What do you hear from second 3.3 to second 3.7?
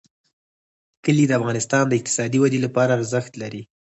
لري.